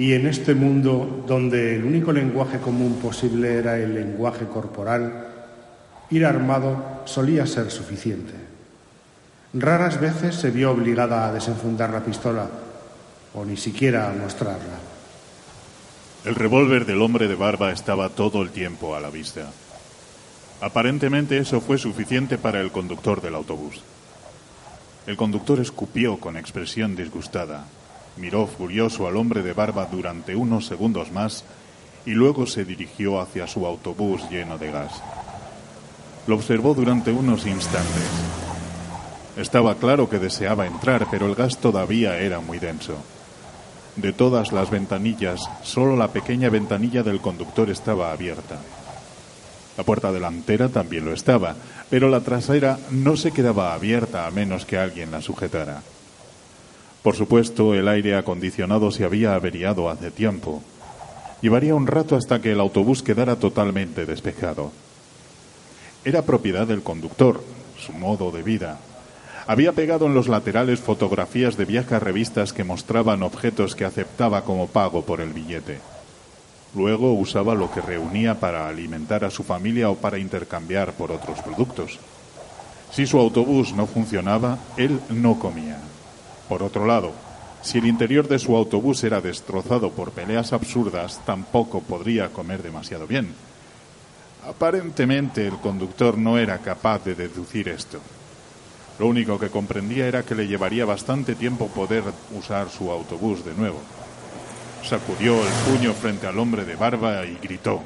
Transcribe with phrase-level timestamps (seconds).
[0.00, 5.26] Y en este mundo donde el único lenguaje común posible era el lenguaje corporal,
[6.08, 8.32] ir armado solía ser suficiente.
[9.52, 12.48] Raras veces se vio obligada a desenfundar la pistola
[13.34, 14.78] o ni siquiera a mostrarla.
[16.24, 19.52] El revólver del hombre de barba estaba todo el tiempo a la vista.
[20.62, 23.82] Aparentemente eso fue suficiente para el conductor del autobús.
[25.06, 27.66] El conductor escupió con expresión disgustada,
[28.20, 31.44] miró furioso al hombre de barba durante unos segundos más
[32.04, 35.02] y luego se dirigió hacia su autobús lleno de gas.
[36.26, 38.08] Lo observó durante unos instantes.
[39.36, 42.94] Estaba claro que deseaba entrar, pero el gas todavía era muy denso.
[43.96, 48.58] De todas las ventanillas, solo la pequeña ventanilla del conductor estaba abierta.
[49.76, 51.56] La puerta delantera también lo estaba,
[51.88, 55.82] pero la trasera no se quedaba abierta a menos que alguien la sujetara.
[57.02, 60.62] Por supuesto, el aire acondicionado se había averiado hace tiempo.
[61.40, 64.70] Llevaría un rato hasta que el autobús quedara totalmente despejado.
[66.04, 67.42] Era propiedad del conductor,
[67.78, 68.78] su modo de vida.
[69.46, 74.66] Había pegado en los laterales fotografías de viejas revistas que mostraban objetos que aceptaba como
[74.66, 75.78] pago por el billete.
[76.74, 81.40] Luego usaba lo que reunía para alimentar a su familia o para intercambiar por otros
[81.40, 81.98] productos.
[82.92, 85.78] Si su autobús no funcionaba, él no comía.
[86.50, 87.12] Por otro lado,
[87.62, 93.06] si el interior de su autobús era destrozado por peleas absurdas, tampoco podría comer demasiado
[93.06, 93.32] bien.
[94.44, 98.00] Aparentemente el conductor no era capaz de deducir esto.
[98.98, 102.02] Lo único que comprendía era que le llevaría bastante tiempo poder
[102.36, 103.78] usar su autobús de nuevo.
[104.82, 107.80] Sacudió el puño frente al hombre de barba y gritó.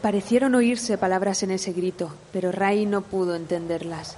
[0.00, 4.16] Parecieron oírse palabras en ese grito, pero Ray no pudo entenderlas.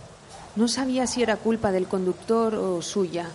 [0.55, 3.29] No sabía si era culpa del conductor o suya.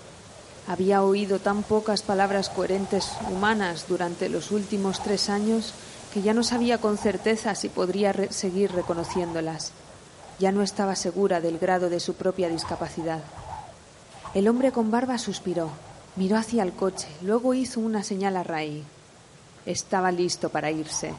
[0.72, 5.74] Había oído tan pocas palabras coherentes humanas durante los últimos tres años
[6.14, 9.74] que ya no sabía con certeza si podría seguir reconociéndolas.
[10.40, 13.20] Ya no estaba segura del grado de su propia discapacidad.
[14.34, 15.72] El hombre con barba suspiró.
[16.16, 18.86] Miró hacia el coche, luego hizo una señal a Ray.
[19.66, 21.14] Estaba listo para irse,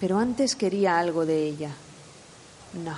[0.00, 1.70] pero antes quería algo de ella.
[2.84, 2.96] No,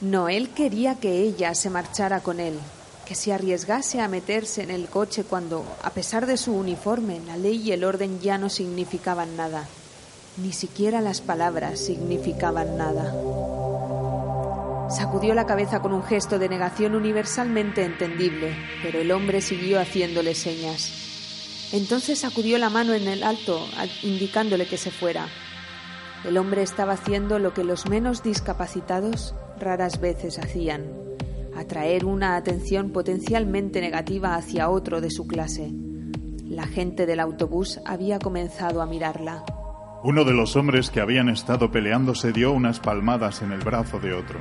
[0.00, 2.58] no, él quería que ella se marchara con él,
[3.06, 7.36] que se arriesgase a meterse en el coche cuando, a pesar de su uniforme, la
[7.36, 9.68] ley y el orden ya no significaban nada.
[10.36, 13.12] Ni siquiera las palabras significaban nada.
[14.90, 20.34] Sacudió la cabeza con un gesto de negación universalmente entendible, pero el hombre siguió haciéndole
[20.34, 21.70] señas.
[21.72, 23.66] Entonces sacudió la mano en el alto,
[24.02, 25.28] indicándole que se fuera.
[26.24, 30.84] El hombre estaba haciendo lo que los menos discapacitados raras veces hacían,
[31.56, 35.72] atraer una atención potencialmente negativa hacia otro de su clase.
[36.48, 39.44] La gente del autobús había comenzado a mirarla.
[40.04, 44.00] Uno de los hombres que habían estado peleando se dio unas palmadas en el brazo
[44.00, 44.38] de otro.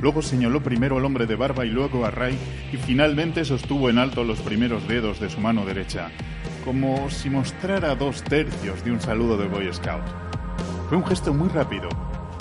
[0.00, 2.38] Luego señaló primero al hombre de barba y luego a Ray
[2.72, 6.10] y finalmente sostuvo en alto los primeros dedos de su mano derecha,
[6.64, 10.04] como si mostrara dos tercios de un saludo de Boy Scout.
[10.88, 11.88] Fue un gesto muy rápido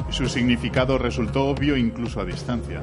[0.10, 2.80] y su significado resultó obvio incluso a distancia.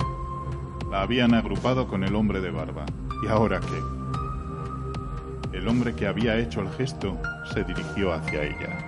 [0.91, 2.86] La habían agrupado con el hombre de barba.
[3.24, 5.56] ¿Y ahora qué?
[5.56, 7.19] El hombre que había hecho el gesto
[7.52, 8.78] se dirigió hacia ella.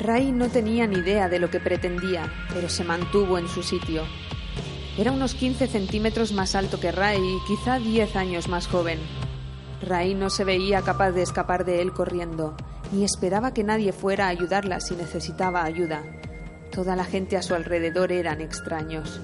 [0.00, 4.02] Ray no tenía ni idea de lo que pretendía, pero se mantuvo en su sitio.
[4.98, 8.98] Era unos 15 centímetros más alto que Ray y quizá 10 años más joven.
[9.82, 12.56] Ray no se veía capaz de escapar de él corriendo,
[12.92, 16.02] ni esperaba que nadie fuera a ayudarla si necesitaba ayuda.
[16.72, 19.20] Toda la gente a su alrededor eran extraños.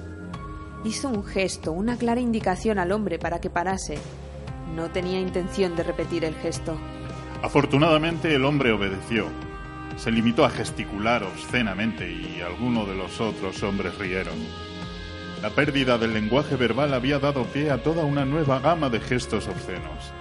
[0.85, 3.97] Hizo un gesto, una clara indicación al hombre para que parase.
[4.75, 6.77] No tenía intención de repetir el gesto.
[7.41, 9.27] Afortunadamente el hombre obedeció.
[9.95, 14.35] Se limitó a gesticular obscenamente y algunos de los otros hombres rieron.
[15.41, 19.47] La pérdida del lenguaje verbal había dado pie a toda una nueva gama de gestos
[19.47, 20.11] obscenos.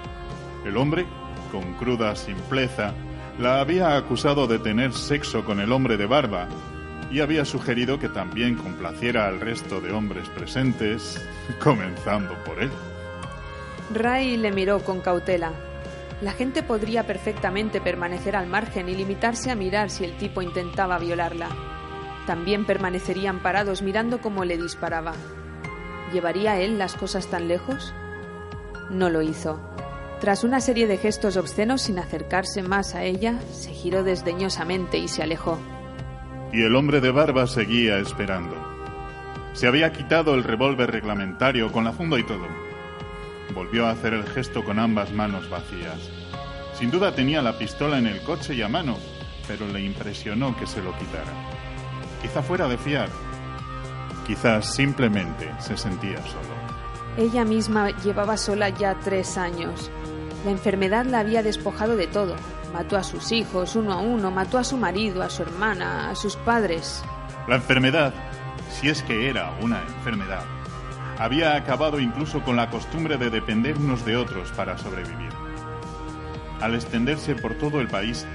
[0.64, 1.06] El hombre,
[1.50, 2.92] con cruda simpleza,
[3.40, 6.48] la había acusado de tener sexo con el hombre de barba
[7.12, 11.20] y había sugerido que también complaciera al resto de hombres presentes,
[11.62, 12.70] comenzando por él.
[13.92, 15.52] Ray le miró con cautela.
[16.22, 20.98] La gente podría perfectamente permanecer al margen y limitarse a mirar si el tipo intentaba
[20.98, 21.48] violarla.
[22.26, 25.12] También permanecerían parados mirando cómo le disparaba.
[26.12, 27.92] ¿Llevaría él las cosas tan lejos?
[28.88, 29.60] No lo hizo.
[30.20, 35.08] Tras una serie de gestos obscenos sin acercarse más a ella, se giró desdeñosamente y
[35.08, 35.58] se alejó.
[36.52, 38.54] Y el hombre de barba seguía esperando.
[39.54, 42.46] Se había quitado el revólver reglamentario con la funda y todo.
[43.54, 46.10] Volvió a hacer el gesto con ambas manos vacías.
[46.74, 48.96] Sin duda tenía la pistola en el coche y a mano,
[49.46, 51.32] pero le impresionó que se lo quitara.
[52.20, 53.08] Quizá fuera de fiar.
[54.26, 56.62] Quizás simplemente se sentía solo.
[57.16, 59.90] Ella misma llevaba sola ya tres años.
[60.44, 62.36] La enfermedad la había despojado de todo.
[62.72, 66.14] Mató a sus hijos uno a uno, mató a su marido, a su hermana, a
[66.14, 67.04] sus padres.
[67.46, 68.14] La enfermedad,
[68.70, 70.44] si es que era una enfermedad,
[71.18, 75.32] había acabado incluso con la costumbre de depender unos de otros para sobrevivir.
[76.60, 78.26] Al extenderse por todo el país,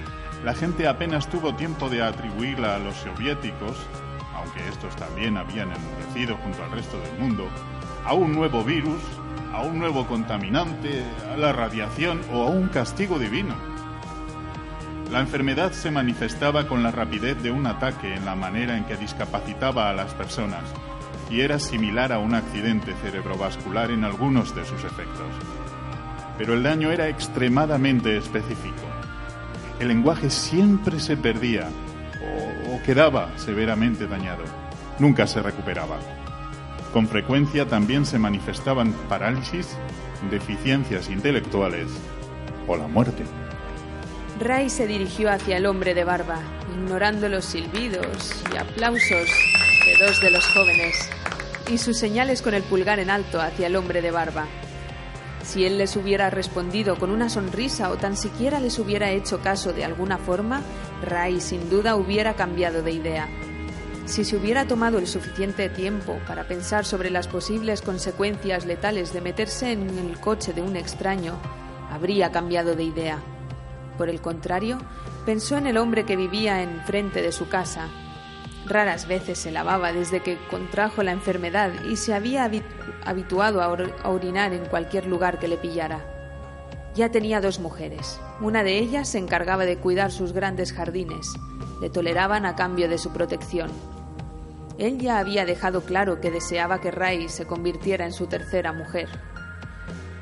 [0.43, 3.77] la gente apenas tuvo tiempo de atribuirla a los soviéticos,
[4.35, 7.47] aunque estos también habían enmudecido junto al resto del mundo,
[8.05, 9.01] a un nuevo virus,
[9.51, 11.03] a un nuevo contaminante,
[11.33, 13.55] a la radiación o a un castigo divino.
[15.12, 18.98] La enfermedad se manifestaba con la rapidez de un ataque en la manera en que
[18.98, 20.63] discapacitaba a las personas
[21.30, 25.27] y era similar a un accidente cerebrovascular en algunos de sus efectos.
[26.38, 28.83] Pero el daño era extremadamente específico.
[29.80, 31.69] El lenguaje siempre se perdía
[32.68, 34.44] o, o quedaba severamente dañado.
[35.00, 35.98] Nunca se recuperaba.
[36.92, 39.77] Con frecuencia también se manifestaban parálisis,
[40.30, 41.88] deficiencias intelectuales
[42.68, 43.24] o la muerte.
[44.39, 46.39] Ray se dirigió hacia el hombre de barba,
[46.71, 49.29] ignorando los silbidos y aplausos
[49.83, 51.09] de dos de los jóvenes
[51.71, 54.45] y sus señales con el pulgar en alto hacia el hombre de barba.
[55.43, 59.73] Si él les hubiera respondido con una sonrisa o tan siquiera les hubiera hecho caso
[59.73, 60.61] de alguna forma,
[61.01, 63.27] Ray sin duda hubiera cambiado de idea.
[64.05, 69.21] Si se hubiera tomado el suficiente tiempo para pensar sobre las posibles consecuencias letales de
[69.21, 71.39] meterse en el coche de un extraño,
[71.89, 73.19] habría cambiado de idea.
[73.97, 74.77] Por el contrario,
[75.25, 77.88] pensó en el hombre que vivía enfrente de su casa.
[78.65, 82.49] Raras veces se lavaba desde que contrajo la enfermedad y se había
[83.05, 86.05] habituado a, a orinar en cualquier lugar que le pillara.
[86.94, 88.19] Ya tenía dos mujeres.
[88.41, 91.33] Una de ellas se encargaba de cuidar sus grandes jardines.
[91.79, 93.69] Le toleraban a cambio de su protección.
[94.77, 99.09] Él ya había dejado claro que deseaba que Ray se convirtiera en su tercera mujer.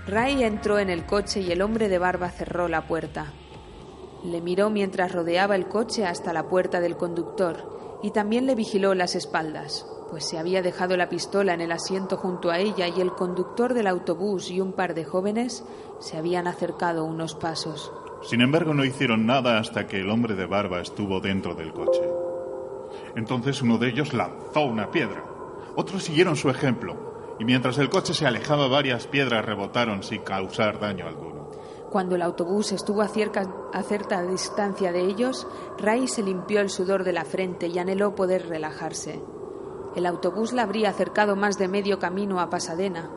[0.07, 3.33] Ray entró en el coche y el hombre de barba cerró la puerta.
[4.25, 8.95] Le miró mientras rodeaba el coche hasta la puerta del conductor y también le vigiló
[8.95, 13.01] las espaldas, pues se había dejado la pistola en el asiento junto a ella y
[13.01, 15.63] el conductor del autobús y un par de jóvenes
[15.99, 17.91] se habían acercado unos pasos.
[18.23, 22.01] Sin embargo, no hicieron nada hasta que el hombre de barba estuvo dentro del coche.
[23.15, 25.23] Entonces uno de ellos lanzó una piedra.
[25.75, 30.79] Otros siguieron su ejemplo, y mientras el coche se alejaba varias piedras rebotaron sin causar
[30.79, 31.34] daño alguno.
[31.91, 35.47] Cuando el autobús estuvo a cierta, distancia de ellos,
[35.77, 39.21] Ray se limpió el sudor de la frente y anheló poder relajarse.
[39.95, 43.09] El autobús la habría acercado más de medio camino a Pasadena.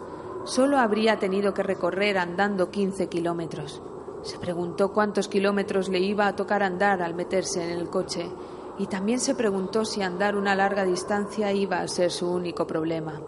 [0.44, 3.82] Solo habría tenido que recorrer andando 15 kilómetros.
[4.22, 8.30] Se preguntó cuántos kilómetros le iba a tocar andar al meterse en el coche
[8.78, 13.20] y también se preguntó si andar una larga distancia iba a ser su único problema.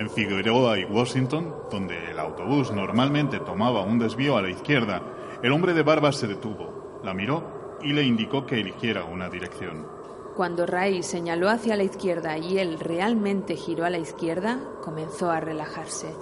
[0.00, 5.02] En Figueroa y Washington, donde el autobús normalmente tomaba un desvío a la izquierda,
[5.42, 9.86] el hombre de barba se detuvo, la miró y le indicó que eligiera una dirección.
[10.34, 15.40] Cuando Ray señaló hacia la izquierda y él realmente giró a la izquierda, comenzó a
[15.40, 16.14] relajarse.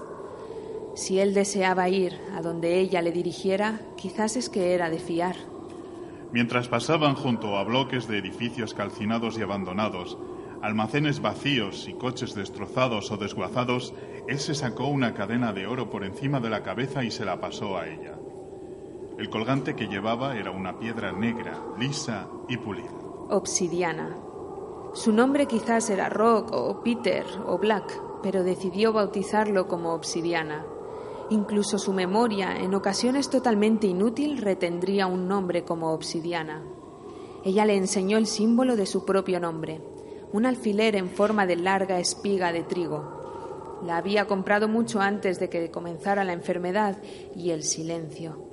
[0.96, 5.36] Si él deseaba ir a donde ella le dirigiera, quizás es que era de fiar.
[6.32, 10.18] Mientras pasaban junto a bloques de edificios calcinados y abandonados,
[10.62, 13.94] almacenes vacíos y coches destrozados o desguazados,
[14.26, 17.40] él se sacó una cadena de oro por encima de la cabeza y se la
[17.40, 18.18] pasó a ella.
[19.18, 22.90] El colgante que llevaba era una piedra negra, lisa y pulida.
[23.30, 24.16] Obsidiana.
[24.94, 30.64] Su nombre quizás era Rock o Peter o Black, pero decidió bautizarlo como Obsidiana.
[31.30, 36.62] Incluso su memoria, en ocasiones totalmente inútil, retendría un nombre como Obsidiana.
[37.44, 39.80] Ella le enseñó el símbolo de su propio nombre,
[40.32, 43.80] un alfiler en forma de larga espiga de trigo.
[43.84, 46.98] La había comprado mucho antes de que comenzara la enfermedad
[47.34, 48.48] y el silencio.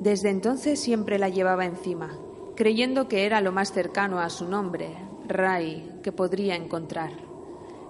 [0.00, 2.18] Desde entonces siempre la llevaba encima,
[2.54, 4.96] creyendo que era lo más cercano a su nombre,
[5.26, 7.10] Ray, que podría encontrar.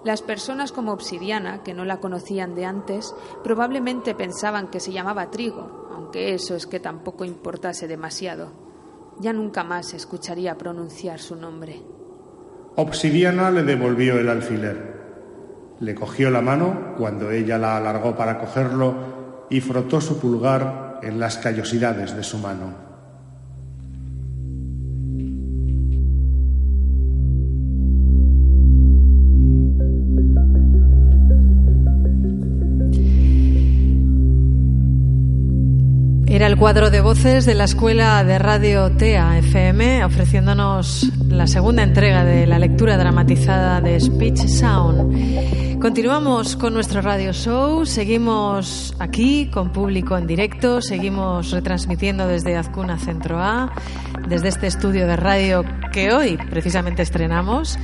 [0.04, 5.30] Las personas como Obsidiana, que no la conocían de antes, probablemente pensaban que se llamaba
[5.30, 8.52] Trigo, aunque eso es que tampoco importase demasiado.
[9.18, 11.95] Ya nunca más escucharía pronunciar su nombre.
[12.76, 14.96] Obsidiana le devolvió el alfiler.
[15.80, 21.18] Le cogió la mano cuando ella la alargó para cogerlo y frotó su pulgar en
[21.18, 22.85] las callosidades de su mano.
[36.36, 41.82] Era el cuadro de voces de la Escuela de Radio TEA FM ofreciéndonos la segunda
[41.82, 45.80] entrega de la lectura dramatizada de Speech Sound.
[45.80, 52.98] Continuamos con nuestro radio show, seguimos aquí con público en directo, seguimos retransmitiendo desde Azcuna
[52.98, 53.72] Centro A,
[54.28, 57.78] desde este estudio de radio que hoy precisamente estrenamos.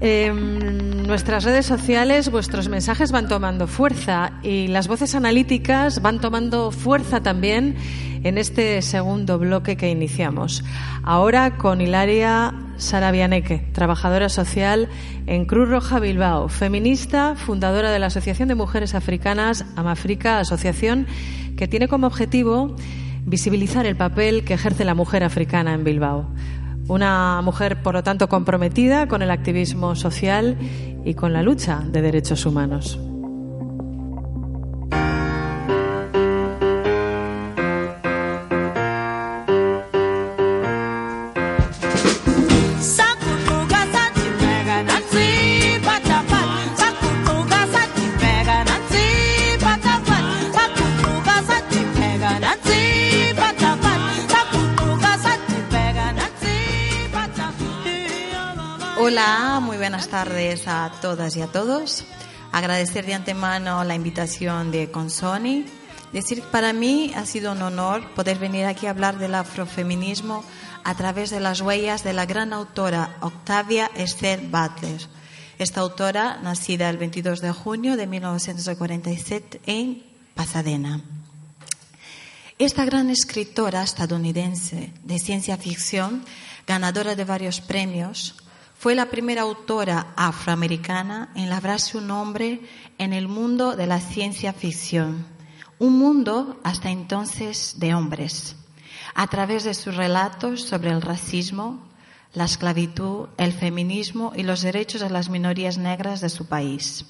[0.00, 6.70] En nuestras redes sociales vuestros mensajes van tomando fuerza y las voces analíticas van tomando
[6.70, 7.76] fuerza también
[8.22, 10.64] en este segundo bloque que iniciamos.
[11.02, 14.88] Ahora con Hilaria Sarabianeque, trabajadora social
[15.26, 21.06] en Cruz Roja Bilbao, feminista, fundadora de la Asociación de Mujeres Africanas Amafrica, asociación
[21.56, 22.76] que tiene como objetivo
[23.24, 26.28] visibilizar el papel que ejerce la mujer africana en Bilbao.
[26.88, 30.56] Una mujer, por lo tanto, comprometida con el activismo social
[31.04, 33.00] y con la lucha de derechos humanos.
[58.98, 62.06] Hola, muy buenas tardes a todas y a todos.
[62.50, 65.66] Agradecer de antemano la invitación de Consoni.
[66.14, 70.42] Decir que para mí ha sido un honor poder venir aquí a hablar del afrofeminismo
[70.82, 75.02] a través de las huellas de la gran autora Octavia Esther Butler.
[75.58, 81.02] Esta autora, nacida el 22 de junio de 1947 en Pasadena.
[82.58, 86.24] Esta gran escritora estadounidense de ciencia ficción,
[86.66, 88.34] ganadora de varios premios,
[88.78, 92.60] fue la primera autora afroamericana en labrar su nombre
[92.98, 95.26] en el mundo de la ciencia ficción,
[95.78, 98.56] un mundo hasta entonces de hombres,
[99.14, 101.80] a través de sus relatos sobre el racismo,
[102.34, 107.06] la esclavitud, el feminismo y los derechos de las minorías negras de su país.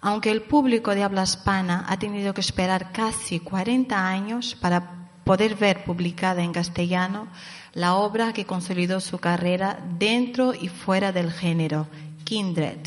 [0.00, 5.56] Aunque el público de habla hispana ha tenido que esperar casi 40 años para poder
[5.56, 7.26] ver publicada en castellano
[7.74, 11.86] la obra que consolidó su carrera dentro y fuera del género,
[12.24, 12.78] Kindred,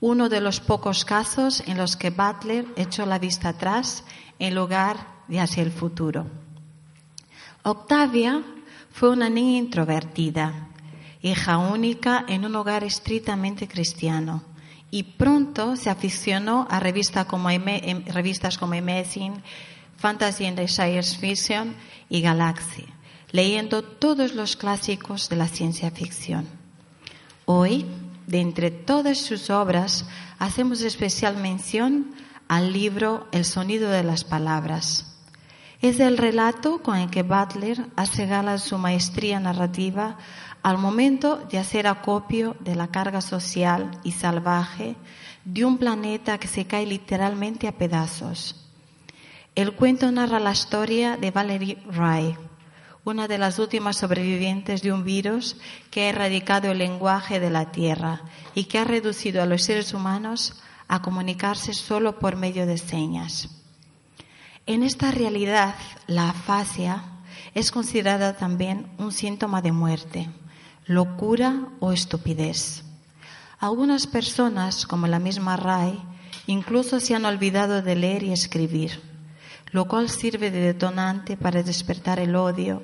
[0.00, 4.04] uno de los pocos casos en los que Butler echó la vista atrás
[4.38, 4.96] en lugar
[5.28, 6.26] de hacia el futuro.
[7.62, 8.42] Octavia
[8.90, 10.68] fue una niña introvertida,
[11.22, 14.42] hija única en un hogar estrictamente cristiano
[14.90, 19.42] y pronto se aficionó a revistas como, em, revistas como Amazing,
[19.96, 21.74] Fantasy and Science Fiction
[22.10, 22.93] y Galaxy
[23.34, 26.46] leyendo todos los clásicos de la ciencia ficción.
[27.46, 27.84] Hoy,
[28.28, 30.06] de entre todas sus obras,
[30.38, 32.14] hacemos especial mención
[32.46, 35.16] al libro El sonido de las palabras.
[35.82, 40.16] Es el relato con el que Butler hace gala su maestría narrativa
[40.62, 44.94] al momento de hacer acopio de la carga social y salvaje
[45.44, 48.64] de un planeta que se cae literalmente a pedazos.
[49.56, 52.36] El cuento narra la historia de Valerie Ray,
[53.04, 55.56] una de las últimas sobrevivientes de un virus
[55.90, 58.22] que ha erradicado el lenguaje de la Tierra
[58.54, 63.50] y que ha reducido a los seres humanos a comunicarse solo por medio de señas.
[64.66, 65.74] En esta realidad,
[66.06, 67.04] la afasia
[67.54, 70.30] es considerada también un síntoma de muerte,
[70.86, 72.84] locura o estupidez.
[73.58, 76.02] Algunas personas, como la misma Ray,
[76.46, 79.00] incluso se han olvidado de leer y escribir,
[79.72, 82.82] lo cual sirve de detonante para despertar el odio,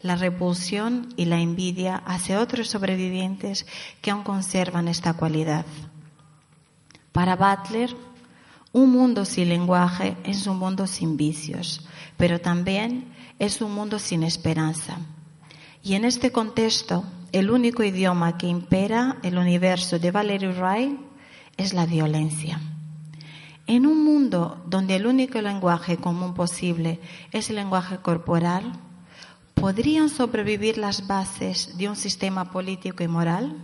[0.00, 3.66] la repulsión y la envidia hacia otros sobrevivientes
[4.00, 5.66] que aún conservan esta cualidad.
[7.12, 7.94] Para Butler,
[8.72, 11.86] un mundo sin lenguaje es un mundo sin vicios,
[12.16, 14.98] pero también es un mundo sin esperanza.
[15.82, 20.98] Y en este contexto, el único idioma que impera el universo de Valerie Wright
[21.56, 22.60] es la violencia.
[23.66, 27.00] En un mundo donde el único lenguaje común posible
[27.32, 28.72] es el lenguaje corporal,
[29.60, 33.56] ¿Podrían sobrevivir las bases de un sistema político y moral?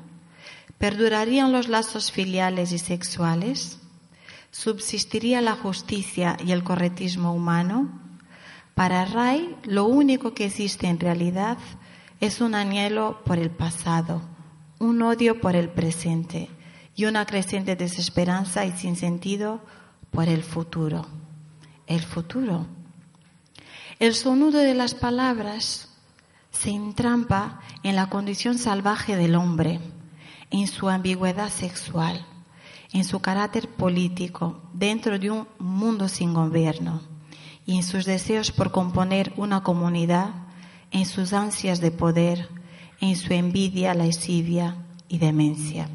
[0.77, 3.79] ¿Perdurarían los lazos filiales y sexuales?
[4.51, 8.01] ¿Subsistiría la justicia y el correctismo humano?
[8.75, 11.59] Para Ray, lo único que existe en realidad
[12.21, 14.21] es un anhelo por el pasado,
[14.81, 16.51] un odio por el presente
[16.97, 19.61] y una creciente desesperanza y sin sentido
[20.11, 21.07] por el futuro.
[21.87, 22.67] El futuro.
[24.01, 25.89] El sonido de las palabras
[26.51, 29.81] se entrampa en la condición salvaje del hombre,
[30.51, 32.27] en su ambigüedad sexual,
[32.93, 37.03] en su carácter político dentro de un mundo sin gobierno
[37.67, 40.31] y en sus deseos por componer una comunidad,
[40.91, 42.49] en sus ansias de poder,
[43.01, 44.77] en su envidia, lascivia
[45.09, 45.89] y demencia.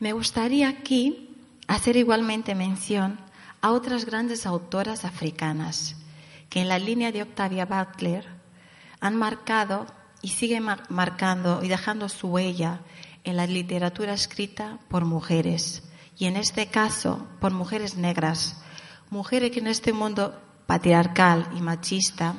[0.00, 1.28] Me gustaría aquí
[1.68, 3.18] hacer igualmente mención
[3.62, 5.96] a otras grandes autoras africanas
[6.50, 8.26] que en la línea de Octavia Butler
[9.00, 9.86] han marcado
[10.20, 12.80] y siguen marcando y dejando su huella
[13.24, 15.84] en la literatura escrita por mujeres
[16.18, 18.60] y en este caso por mujeres negras,
[19.10, 22.34] mujeres que en este mundo patriarcal y machista,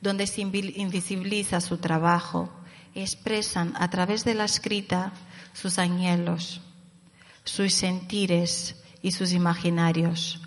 [0.00, 2.50] donde se invisibiliza su trabajo,
[2.94, 5.12] expresan a través de la escrita
[5.52, 6.60] sus anhelos,
[7.44, 10.40] sus sentires y sus imaginarios,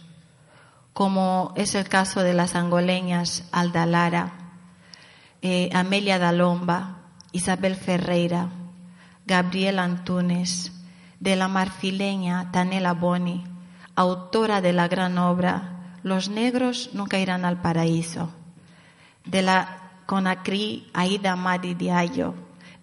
[0.96, 4.32] como es el caso de las angoleñas Alda Lara,
[5.42, 7.00] eh, Amelia Dalomba,
[7.34, 8.48] Isabel Ferreira,
[9.26, 10.72] Gabriela Antunes,
[11.20, 13.44] de la marfileña Tanela Boni,
[13.98, 18.30] autora de la gran obra Los negros nunca irán al paraíso,
[19.26, 22.36] de la Conakry Aida Madi Diallo,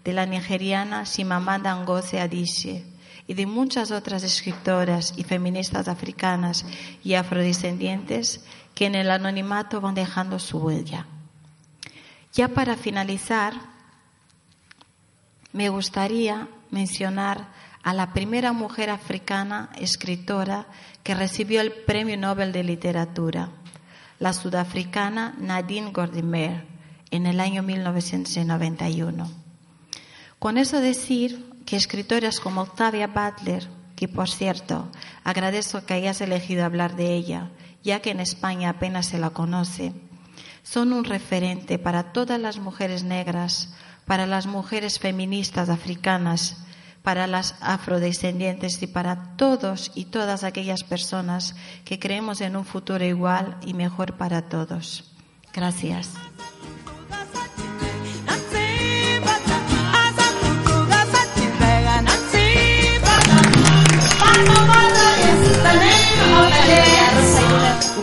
[0.04, 2.85] de la nigeriana Simamanda Ngozi Adichie,
[3.26, 6.64] y de muchas otras escritoras y feministas africanas
[7.05, 11.07] y afrodescendientes que en el anonimato van dejando su huella.
[12.33, 13.55] Ya para finalizar,
[15.52, 17.49] me gustaría mencionar
[17.83, 20.67] a la primera mujer africana escritora
[21.02, 23.50] que recibió el Premio Nobel de Literatura,
[24.19, 26.64] la sudafricana Nadine Gordimer,
[27.11, 29.31] en el año 1991.
[30.38, 34.88] Con eso decir que escritoras como Octavia Butler, que por cierto
[35.25, 37.50] agradezco que hayas elegido hablar de ella,
[37.82, 39.92] ya que en España apenas se la conoce,
[40.62, 43.75] son un referente para todas las mujeres negras,
[44.06, 46.56] para las mujeres feministas africanas,
[47.02, 53.04] para las afrodescendientes y para todos y todas aquellas personas que creemos en un futuro
[53.04, 55.12] igual y mejor para todos.
[55.52, 56.10] Gracias.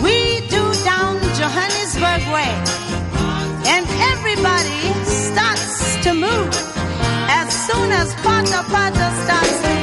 [0.04, 2.54] We do down Johannesburg way,
[3.74, 6.54] and everybody starts to move.
[7.32, 9.79] As soon as Pata Pata starts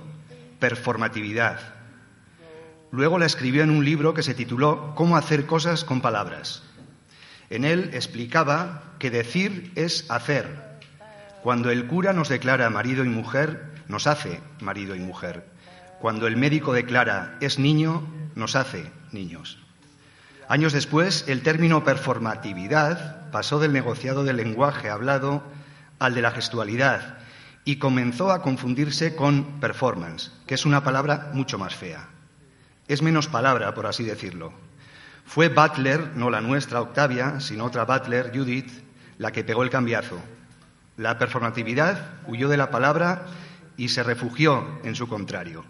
[0.61, 1.72] performatividad.
[2.93, 6.63] Luego la escribió en un libro que se tituló Cómo hacer cosas con palabras.
[7.49, 10.79] En él explicaba que decir es hacer.
[11.43, 15.47] Cuando el cura nos declara marido y mujer, nos hace marido y mujer.
[16.01, 19.59] Cuando el médico declara es niño, nos hace niños.
[20.47, 25.43] Años después, el término performatividad pasó del negociado del lenguaje hablado
[25.99, 27.17] al de la gestualidad
[27.65, 32.11] y comenzó a confundirse con performance, que es una palabra mucho más fea.
[32.89, 34.53] Es menos palabra, por así decirlo.
[35.25, 38.71] Fue Butler, no la nuestra Octavia, sino otra Butler, Judith,
[39.19, 40.19] la que pegó el cambiazo.
[40.97, 43.27] La performatividad huyó de la palabra
[43.77, 45.65] y se refugió en su contrario,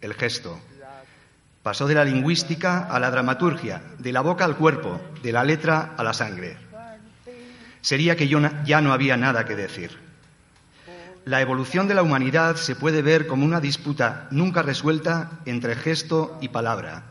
[0.00, 0.60] el gesto,
[1.64, 5.94] Pasó de la lingüística a la dramaturgia, de la boca al cuerpo, de la letra
[5.96, 6.58] a la sangre.
[7.80, 10.03] Sería que ya no había nada que decir.
[11.24, 16.36] La evolución de la humanidad se puede ver como una disputa nunca resuelta entre gesto
[16.42, 17.04] y palabra.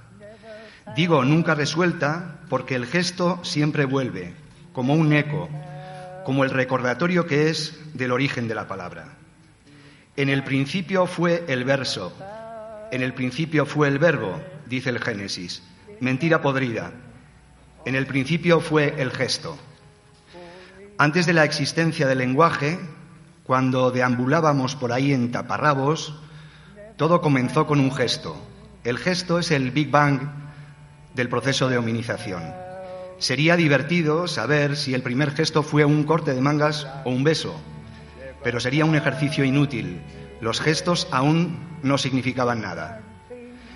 [0.96, 4.34] Digo nunca resuelta porque el gesto siempre vuelve,
[4.72, 5.50] como un eco,
[6.26, 9.06] como el recordatorio que es del origen de la palabra.
[10.16, 12.14] En el principio fue el verso,
[12.92, 15.64] en el principio fue el verbo, dice el Génesis.
[16.00, 16.92] Mentira podrida.
[17.86, 19.58] En el principio fue el gesto.
[21.00, 22.78] Antes de la existencia del lenguaje,
[23.44, 26.16] cuando deambulábamos por ahí en taparrabos,
[26.96, 28.36] todo comenzó con un gesto.
[28.84, 30.30] El gesto es el Big Bang
[31.16, 32.44] del proceso de hominización.
[33.18, 37.56] Sería divertido saber si el primer gesto fue un corte de mangas o un beso,
[38.44, 40.02] pero sería un ejercicio inútil.
[40.42, 43.02] Los gestos aún no significaban nada.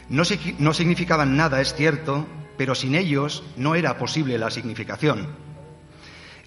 [0.09, 0.23] No,
[0.73, 2.25] significaban nada, es cierto,
[2.57, 5.27] pero sin ellos no era posible la significación.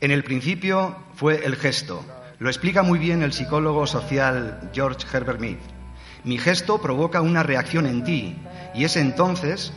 [0.01, 2.05] En el principio fue el gesto.
[2.41, 5.59] Lo explica muy bien el psicólogo social George Herbert Mead.
[6.25, 8.35] Mi gesto provoca una reacción en ti
[8.75, 9.75] y es entonces,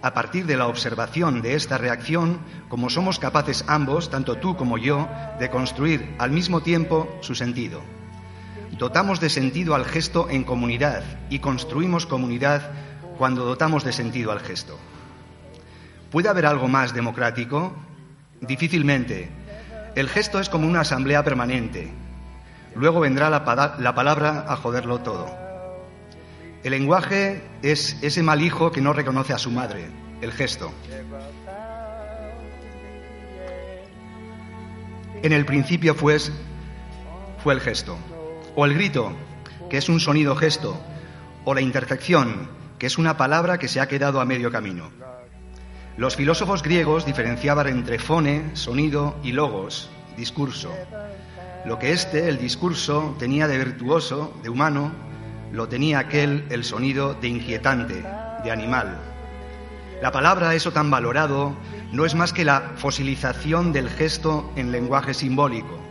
[0.00, 4.78] a partir de la observación de esta reacción, como somos capaces ambos, tanto tú como
[4.78, 5.06] yo,
[5.38, 7.82] de construir al mismo tiempo su sentido.
[8.78, 12.70] Dotamos de sentido al gesto en comunidad y construimos comunidad
[13.18, 14.78] cuando dotamos de sentido al gesto.
[16.10, 17.76] ¿Puede haber algo más democrático?
[18.40, 19.28] Difícilmente.
[19.94, 22.05] El gesto es como una asamblea permanente.
[22.76, 25.26] Luego vendrá la, palabra a joderlo todo.
[26.62, 29.86] El lenguaje es ese mal hijo que no reconoce a su madre,
[30.20, 30.72] el gesto.
[35.22, 36.18] En el principio fue,
[37.42, 37.96] fue el gesto
[38.56, 39.12] o el grito,
[39.70, 40.80] que es un sonido gesto,
[41.44, 44.90] o la interjección, que es una palabra que se ha quedado a medio camino.
[45.96, 50.72] Los filósofos griegos diferenciaban entre fone, sonido, y logos, discurso.
[51.66, 54.92] Lo que este, el discurso, tenía de virtuoso, de humano,
[55.52, 58.04] lo tenía aquel, el sonido, de inquietante,
[58.44, 58.98] de animal.
[60.00, 61.56] La palabra, eso tan valorado,
[61.92, 65.86] no es más que la fosilización del gesto en lenguaje simbólico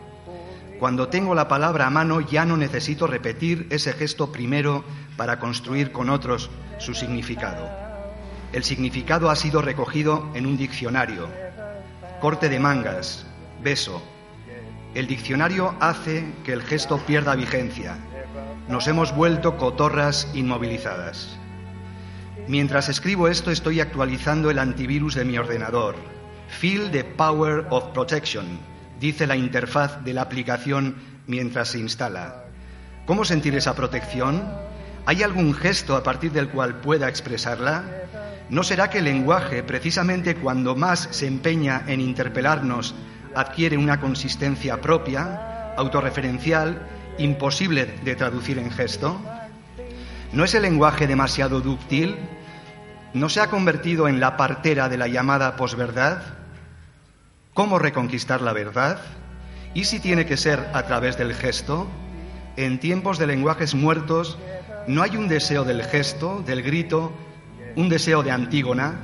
[0.79, 4.83] cuando tengo la palabra a mano ya no necesito repetir ese gesto primero
[5.15, 7.69] para construir con otros su significado.
[8.51, 11.29] El significado ha sido recogido en un diccionario.
[12.19, 13.25] Corte de mangas,
[13.63, 14.01] beso.
[14.95, 17.97] El diccionario hace que el gesto pierda vigencia.
[18.69, 21.37] Nos hemos vuelto cotorras inmovilizadas.
[22.47, 25.95] Mientras escribo esto estoy actualizando el antivirus de mi ordenador.
[26.47, 28.45] Feel the power of protection,
[28.97, 30.95] dice la interfaz de la aplicación
[31.27, 32.45] mientras se instala.
[33.05, 34.47] ¿Cómo sentir esa protección?
[35.05, 37.83] ¿Hay algún gesto a partir del cual pueda expresarla?
[38.49, 42.95] ¿No será que el lenguaje, precisamente cuando más se empeña en interpelarnos,
[43.35, 46.81] adquiere una consistencia propia, autorreferencial,
[47.17, 49.19] imposible de traducir en gesto?
[50.31, 52.15] ¿No es el lenguaje demasiado dúctil?
[53.13, 56.21] ¿No se ha convertido en la partera de la llamada posverdad?
[57.53, 58.99] ¿Cómo reconquistar la verdad?
[59.73, 61.87] ¿Y si tiene que ser a través del gesto?
[62.57, 64.37] En tiempos de lenguajes muertos,
[64.87, 67.13] ¿no hay un deseo del gesto, del grito,
[67.75, 68.95] un deseo de Antígona?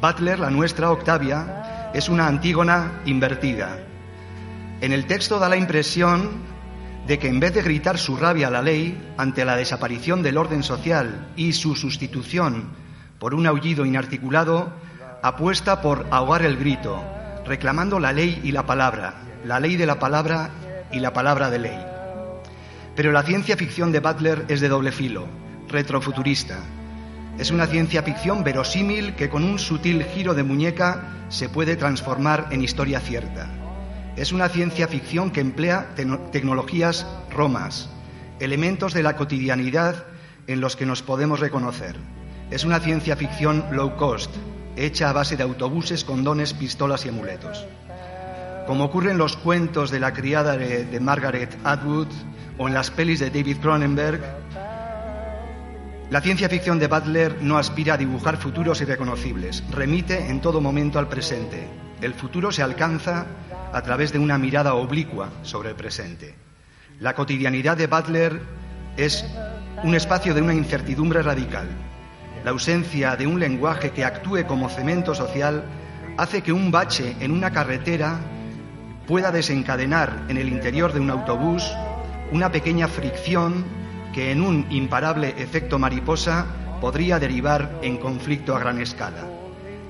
[0.00, 3.78] Butler, la nuestra Octavia, es una Antígona invertida.
[4.80, 6.30] En el texto da la impresión
[7.06, 10.38] de que en vez de gritar su rabia a la ley ante la desaparición del
[10.38, 12.70] orden social y su sustitución
[13.18, 14.72] por un aullido inarticulado,
[15.22, 17.02] apuesta por ahogar el grito,
[17.46, 20.50] reclamando la ley y la palabra, la ley de la palabra
[20.90, 21.78] y la palabra de ley.
[22.96, 25.26] Pero la ciencia ficción de Butler es de doble filo,
[25.68, 26.58] retrofuturista.
[27.38, 32.48] Es una ciencia ficción verosímil que con un sutil giro de muñeca se puede transformar
[32.50, 33.48] en historia cierta.
[34.16, 35.94] Es una ciencia ficción que emplea
[36.30, 37.88] tecnologías romas,
[38.38, 40.04] elementos de la cotidianidad
[40.46, 41.96] en los que nos podemos reconocer.
[42.50, 44.30] Es una ciencia ficción low cost,
[44.76, 47.64] hecha a base de autobuses, condones, pistolas y amuletos.
[48.66, 52.08] Como ocurre en los cuentos de la criada de, de Margaret Atwood
[52.58, 54.41] o en las pelis de David Cronenberg,
[56.10, 60.98] la ciencia ficción de Butler no aspira a dibujar futuros irreconocibles, remite en todo momento
[60.98, 61.66] al presente.
[62.00, 63.26] El futuro se alcanza
[63.72, 66.34] a través de una mirada oblicua sobre el presente.
[67.00, 68.40] La cotidianidad de Butler
[68.96, 69.24] es
[69.82, 71.68] un espacio de una incertidumbre radical.
[72.44, 75.64] La ausencia de un lenguaje que actúe como cemento social
[76.18, 78.18] hace que un bache en una carretera
[79.06, 81.72] pueda desencadenar en el interior de un autobús
[82.32, 83.64] una pequeña fricción
[84.12, 86.46] que en un imparable efecto mariposa
[86.80, 89.28] podría derivar en conflicto a gran escala.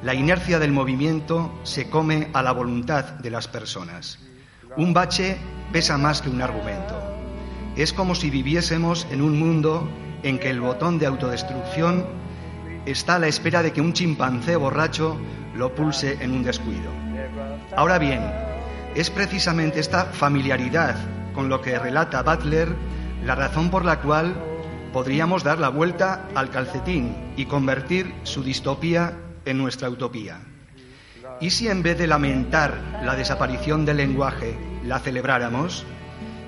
[0.03, 4.19] La inercia del movimiento se come a la voluntad de las personas.
[4.77, 5.37] Un bache
[5.73, 7.01] pesa más que un argumento.
[7.77, 9.89] Es como si viviésemos en un mundo
[10.23, 12.05] en que el botón de autodestrucción
[12.85, 15.17] está a la espera de que un chimpancé borracho
[15.55, 16.91] lo pulse en un descuido.
[17.77, 18.23] Ahora bien,
[18.95, 20.97] es precisamente esta familiaridad
[21.33, 22.69] con lo que relata Butler
[23.25, 24.35] la razón por la cual
[24.93, 30.41] podríamos dar la vuelta al calcetín y convertir su distopía en nuestra utopía.
[31.41, 35.85] ¿Y si en vez de lamentar la desaparición del lenguaje, la celebráramos?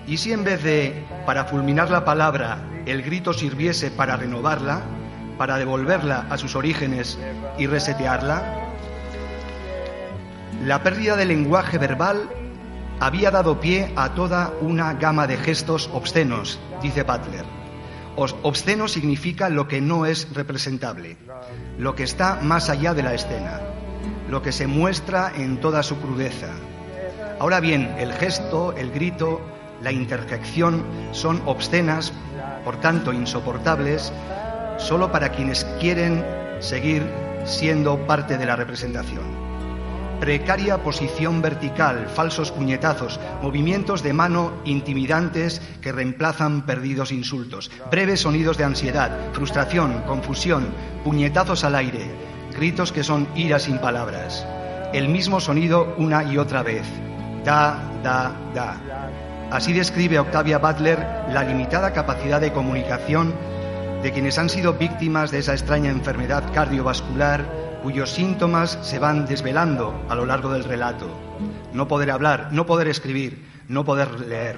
[0.07, 4.83] ¿Y si en vez de, para fulminar la palabra, el grito sirviese para renovarla,
[5.39, 7.19] para devolverla a sus orígenes
[7.59, 8.73] y resetearla?
[10.65, 12.29] La pérdida del lenguaje verbal
[13.01, 17.45] había dado pie a toda una gama de gestos obscenos, dice Butler.
[18.17, 21.17] Obsceno significa lo que no es representable,
[21.79, 23.61] lo que está más allá de la escena,
[24.29, 26.51] lo que se muestra en toda su crudeza.
[27.41, 29.41] Ahora bien, el gesto, el grito,
[29.83, 32.13] la interjección son obscenas,
[32.65, 34.13] por tanto insoportables,
[34.79, 36.25] solo para quienes quieren
[36.61, 37.03] seguir
[37.45, 39.44] siendo parte de la representación
[40.21, 48.57] precaria posición vertical, falsos puñetazos, movimientos de mano intimidantes que reemplazan perdidos insultos, breves sonidos
[48.57, 50.67] de ansiedad, frustración, confusión,
[51.05, 52.07] puñetazos al aire,
[52.57, 54.47] gritos que son ira sin palabras.
[54.93, 56.85] El mismo sonido una y otra vez.
[57.45, 58.77] Da, da, da.
[59.51, 60.99] Así describe Octavia Butler
[61.31, 63.35] la limitada capacidad de comunicación
[64.05, 69.99] de quienes han sido víctimas de esa extraña enfermedad cardiovascular cuyos síntomas se van desvelando
[70.11, 71.09] a lo largo del relato.
[71.73, 74.57] No poder hablar, no poder escribir, no poder leer.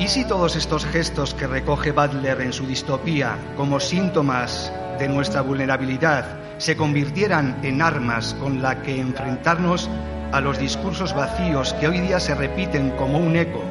[0.00, 5.42] ¿Y si todos estos gestos que recoge Butler en su distopía como síntomas de nuestra
[5.42, 9.88] vulnerabilidad se convirtieran en armas con la que enfrentarnos
[10.32, 13.62] a los discursos vacíos que hoy día se repiten como un eco,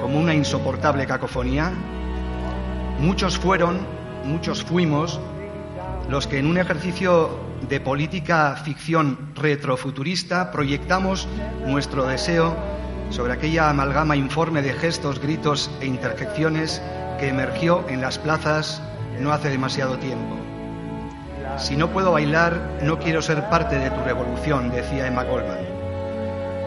[0.00, 1.70] como una insoportable cacofonía?
[2.98, 3.80] Muchos fueron,
[4.24, 5.20] muchos fuimos
[6.08, 11.26] los que en un ejercicio de política ficción retrofuturista proyectamos
[11.66, 12.54] nuestro deseo
[13.10, 16.82] sobre aquella amalgama informe de gestos, gritos e interjecciones
[17.18, 18.82] que emergió en las plazas
[19.20, 20.36] no hace demasiado tiempo.
[21.56, 25.58] Si no puedo bailar, no quiero ser parte de tu revolución, decía Emma Goldman.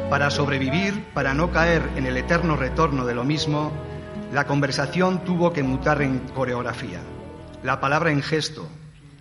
[0.09, 3.71] Para sobrevivir, para no caer en el eterno retorno de lo mismo,
[4.31, 6.99] la conversación tuvo que mutar en coreografía,
[7.63, 8.67] la palabra en gesto,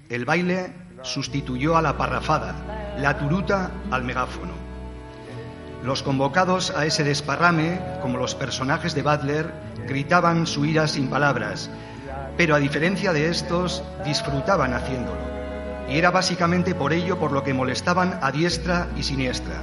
[0.09, 4.53] el baile sustituyó a la parrafada, la turuta al megáfono.
[5.85, 9.53] Los convocados a ese desparrame, como los personajes de Butler,
[9.87, 11.71] gritaban su ira sin palabras,
[12.37, 15.21] pero a diferencia de estos, disfrutaban haciéndolo.
[15.89, 19.55] Y era básicamente por ello por lo que molestaban a diestra y siniestra.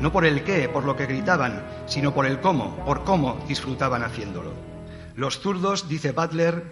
[0.00, 4.02] No por el qué, por lo que gritaban, sino por el cómo, por cómo disfrutaban
[4.02, 4.69] haciéndolo.
[5.16, 6.64] Los zurdos, dice Butler,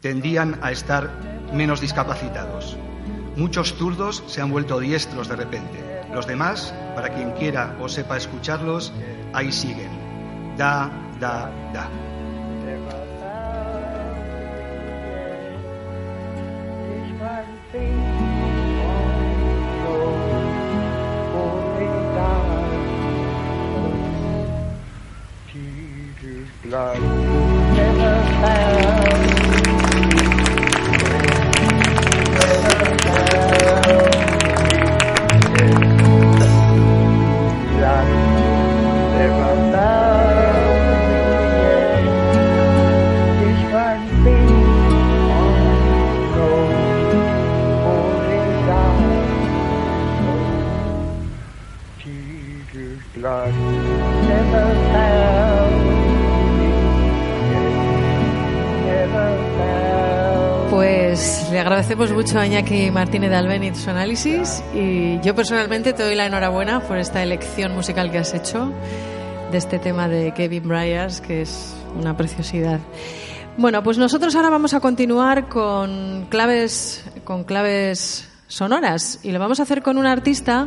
[0.00, 1.10] tendían a estar
[1.52, 2.76] menos discapacitados.
[3.36, 5.78] Muchos zurdos se han vuelto diestros de repente.
[6.12, 8.92] Los demás, para quien quiera o sepa escucharlos,
[9.32, 9.90] ahí siguen.
[10.56, 11.90] Da, da, da.
[61.86, 66.26] Agradecemos mucho a Iñaki Martínez de Albeniz su análisis y yo personalmente te doy la
[66.26, 68.72] enhorabuena por esta elección musical que has hecho
[69.52, 72.80] de este tema de Kevin Bryars, que es una preciosidad.
[73.56, 79.60] Bueno, pues nosotros ahora vamos a continuar con claves, con claves sonoras y lo vamos
[79.60, 80.66] a hacer con un artista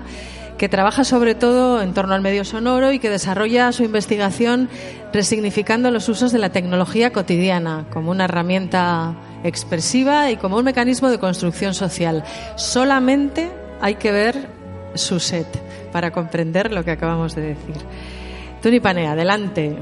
[0.58, 4.70] que trabaja sobre todo en torno al medio sonoro y que desarrolla su investigación
[5.12, 11.10] resignificando los usos de la tecnología cotidiana como una herramienta expresiva y como un mecanismo
[11.10, 12.24] de construcción social.
[12.56, 14.48] Solamente hay que ver
[14.96, 15.48] su set
[15.92, 17.76] para comprender lo que acabamos de decir.
[18.62, 19.78] Tony Panea, adelante.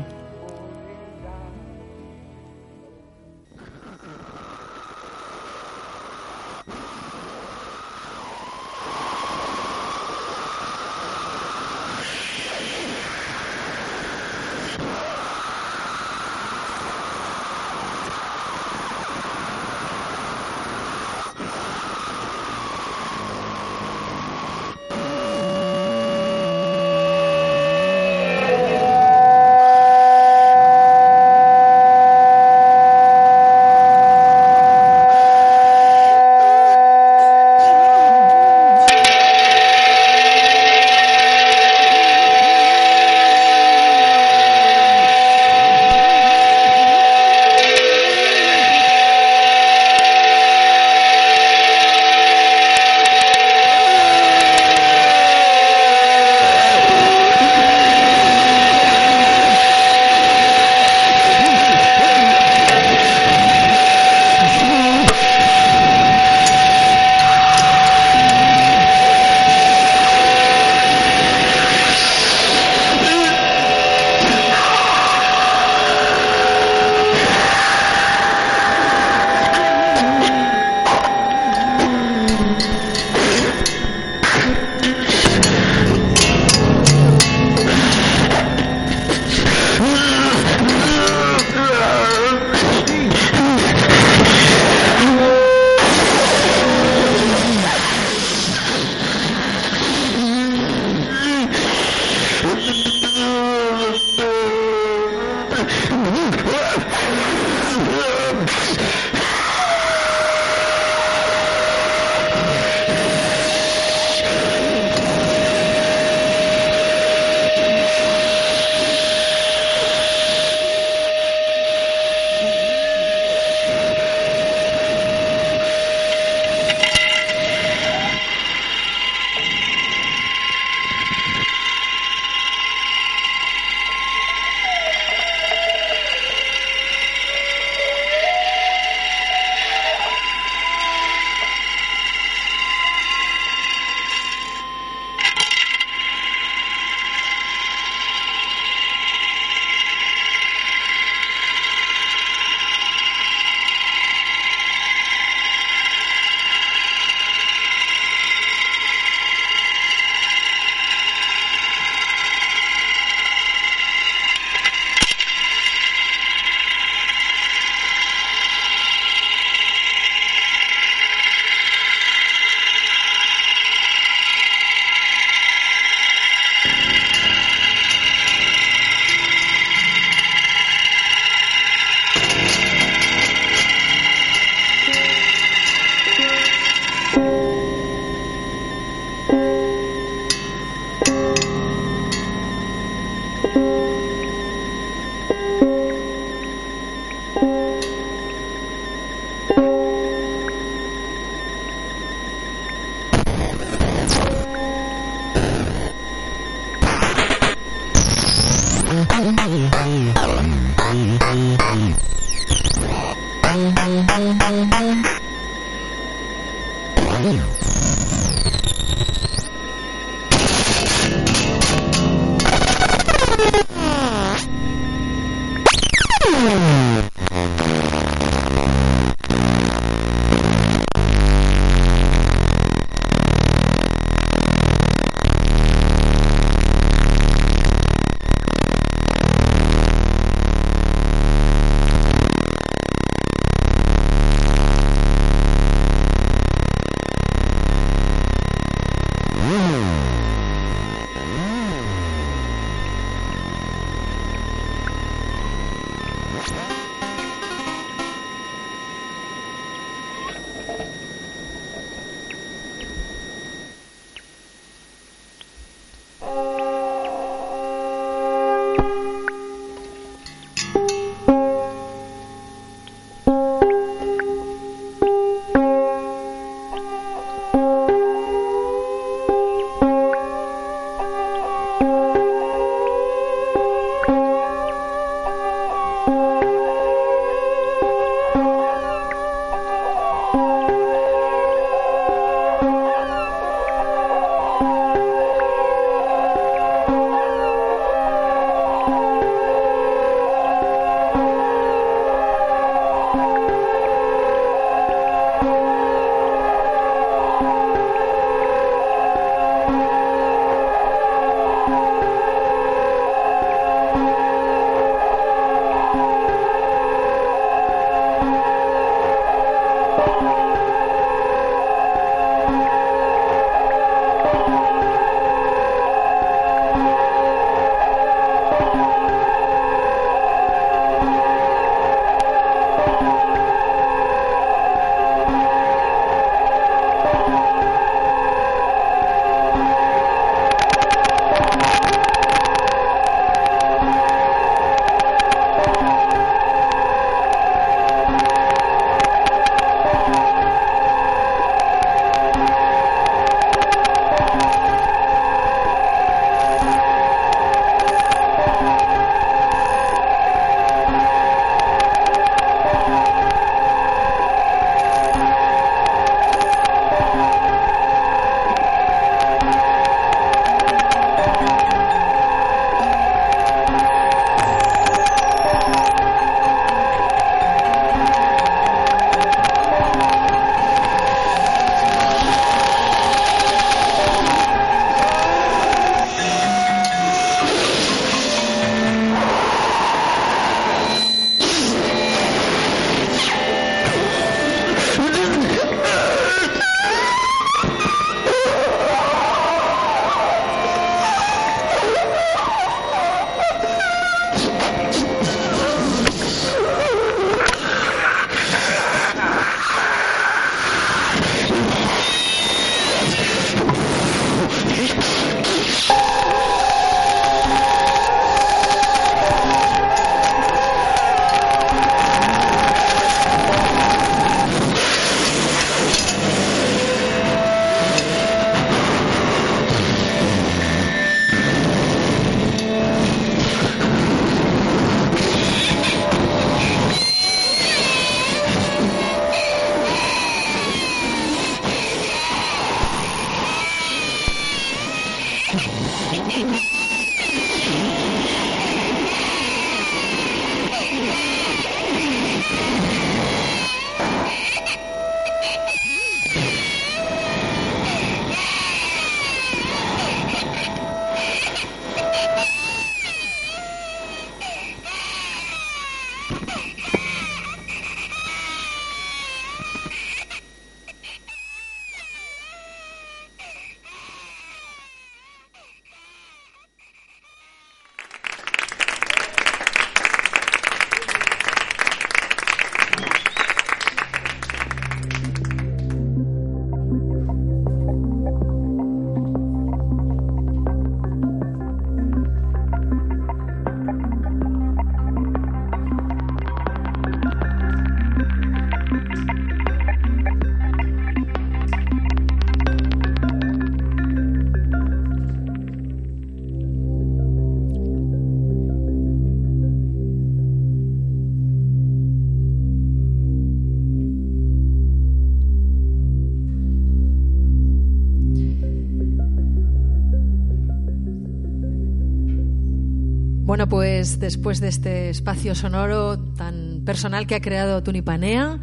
[524.16, 528.60] Después de este espacio sonoro tan personal que ha creado Tunipanea,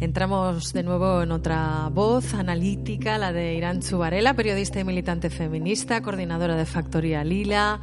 [0.00, 6.00] entramos de nuevo en otra voz analítica, la de Irán Chubarela, periodista y militante feminista,
[6.00, 7.80] coordinadora de Factoría Lila,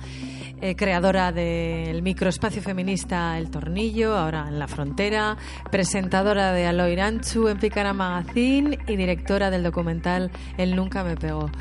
[0.62, 5.38] eh, creadora del microespacio feminista El Tornillo, ahora en la frontera,
[5.72, 11.52] presentadora de Alo Iranchu en Picara Magazine y directora del documental El Nunca Me Pegó.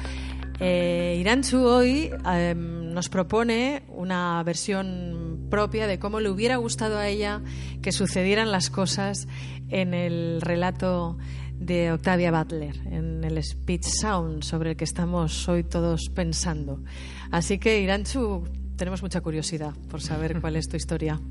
[0.61, 7.09] Eh, Iranchu hoy em, nos propone una versión propia de cómo le hubiera gustado a
[7.09, 7.41] ella
[7.81, 9.27] que sucedieran las cosas
[9.69, 11.19] en el relato
[11.59, 16.83] de Octavia Butler, en el Speech Sound sobre el que estamos hoy todos pensando.
[17.31, 18.45] Así que, Iranchu,
[18.77, 21.21] tenemos mucha curiosidad por saber cuál es tu historia.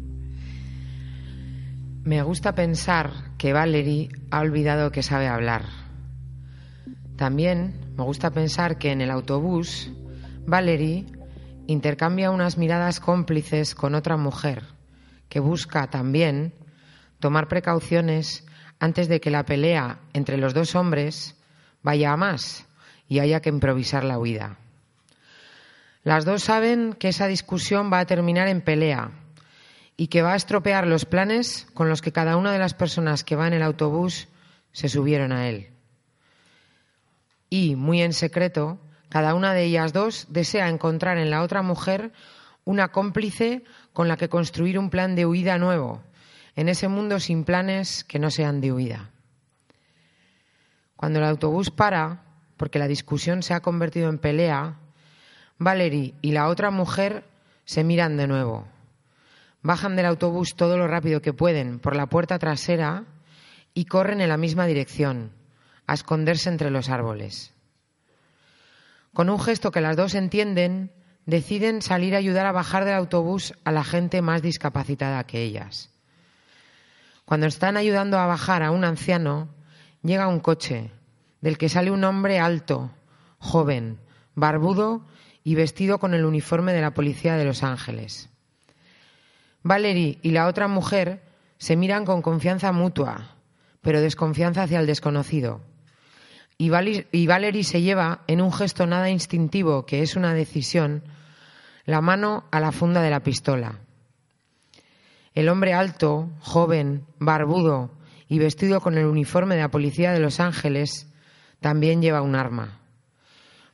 [2.04, 5.81] Me gusta pensar que Valerie ha olvidado que sabe hablar.
[7.22, 9.92] También me gusta pensar que en el autobús
[10.48, 11.06] Valerie
[11.68, 14.64] intercambia unas miradas cómplices con otra mujer
[15.30, 16.52] que busca también
[17.20, 18.44] tomar precauciones
[18.80, 21.40] antes de que la pelea entre los dos hombres
[21.84, 22.66] vaya a más
[23.08, 24.58] y haya que improvisar la huida.
[26.04, 29.12] Las dos saben que esa discusión va a terminar en pelea
[29.96, 33.24] y que va a estropear los planes con los que cada una de las personas
[33.24, 34.28] que va en el autobús
[34.72, 35.72] se subieron a él.
[37.52, 38.80] Y, muy en secreto,
[39.10, 42.14] cada una de ellas dos desea encontrar en la otra mujer
[42.64, 46.02] una cómplice con la que construir un plan de huida nuevo,
[46.56, 49.10] en ese mundo sin planes que no sean de huida.
[50.96, 52.24] Cuando el autobús para,
[52.56, 54.78] porque la discusión se ha convertido en pelea,
[55.58, 57.26] Valerie y la otra mujer
[57.66, 58.66] se miran de nuevo.
[59.62, 63.04] Bajan del autobús todo lo rápido que pueden por la puerta trasera
[63.74, 65.32] y corren en la misma dirección,
[65.92, 67.54] a esconderse entre los árboles.
[69.14, 70.94] Con un gesto que las dos entienden,
[71.26, 75.90] deciden salir a ayudar a bajar del autobús a la gente más discapacitada que ellas.
[77.26, 79.50] Cuando están ayudando a bajar a un anciano,
[80.02, 80.92] llega un coche
[81.42, 82.92] del que sale un hombre alto,
[83.38, 84.00] joven,
[84.34, 85.06] barbudo
[85.44, 88.30] y vestido con el uniforme de la policía de Los Ángeles.
[89.62, 91.22] Valerie y la otra mujer
[91.58, 93.36] se miran con confianza mutua,
[93.82, 95.70] pero desconfianza hacia el desconocido.
[96.62, 101.04] Y, Valerie se lleva, en un gesto nada instintivo, que es una decisión,
[101.86, 103.80] la mano a la funda de la pistola.
[105.34, 107.90] El hombre alto, joven, barbudo
[108.28, 111.12] y vestido con el uniforme de la policía de Los Ángeles
[111.62, 112.78] también lleva un arma.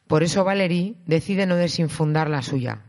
[0.08, 2.84] Por eso Valerie decide no desinfundar la suya.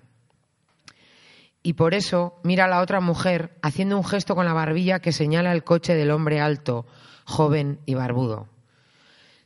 [1.65, 5.11] Y por eso mira a la otra mujer haciendo un gesto con la barbilla que
[5.11, 6.87] señala el coche del hombre alto,
[7.25, 8.47] joven y barbudo.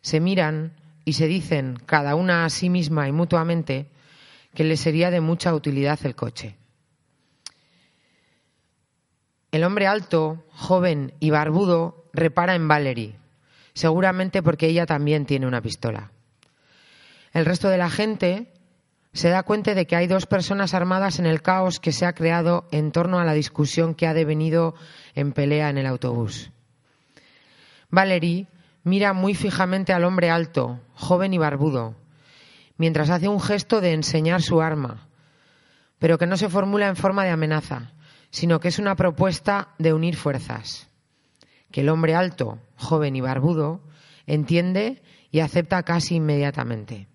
[0.02, 0.74] Se miran
[1.04, 3.88] y se dicen, cada una a sí misma y mutuamente,
[4.54, 6.56] que le sería de mucha utilidad el coche.
[9.50, 13.16] El hombre alto, joven y barbudo repara en Valerie,
[13.74, 16.10] seguramente porque ella también tiene una pistola.
[17.32, 18.52] El resto de la gente
[19.12, 22.14] se da cuenta de que hay dos personas armadas en el caos que se ha
[22.14, 24.74] creado en torno a la discusión que ha devenido
[25.14, 26.50] en pelea en el autobús.
[27.90, 28.46] Valerie
[28.84, 31.94] mira muy fijamente al hombre alto, joven y barbudo,
[32.76, 35.08] mientras hace un gesto de enseñar su arma,
[35.98, 37.92] pero que no se formula en forma de amenaza,
[38.30, 40.88] sino que es una propuesta de unir fuerzas,
[41.70, 43.82] que el hombre alto, joven y barbudo
[44.26, 47.08] entiende y acepta casi inmediatamente.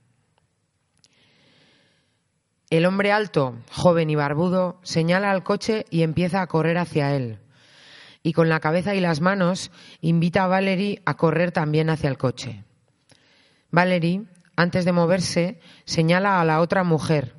[2.70, 7.40] El hombre alto, joven y barbudo, señala al coche y empieza a correr hacia él.
[8.28, 9.72] Y con la cabeza y las manos
[10.02, 12.66] invita a Valerie a correr también hacia el coche.
[13.72, 14.26] Valerie,
[14.58, 17.36] antes de moverse, señala a la otra mujer